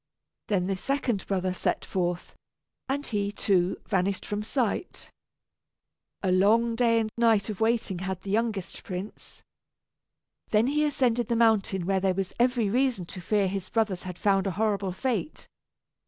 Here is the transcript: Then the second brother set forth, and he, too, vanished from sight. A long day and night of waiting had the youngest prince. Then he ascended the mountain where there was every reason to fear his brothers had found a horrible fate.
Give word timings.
Then 0.47 0.65
the 0.65 0.75
second 0.75 1.27
brother 1.27 1.53
set 1.53 1.85
forth, 1.85 2.33
and 2.89 3.05
he, 3.05 3.31
too, 3.31 3.77
vanished 3.87 4.25
from 4.25 4.41
sight. 4.41 5.11
A 6.23 6.31
long 6.31 6.73
day 6.75 6.99
and 7.01 7.11
night 7.19 7.51
of 7.51 7.61
waiting 7.61 7.99
had 7.99 8.19
the 8.23 8.31
youngest 8.31 8.83
prince. 8.83 9.43
Then 10.49 10.65
he 10.65 10.85
ascended 10.85 11.27
the 11.27 11.35
mountain 11.35 11.85
where 11.85 11.99
there 11.99 12.15
was 12.15 12.33
every 12.39 12.67
reason 12.67 13.05
to 13.13 13.21
fear 13.21 13.47
his 13.47 13.69
brothers 13.69 14.01
had 14.01 14.17
found 14.17 14.47
a 14.47 14.51
horrible 14.57 14.91
fate. 14.91 15.47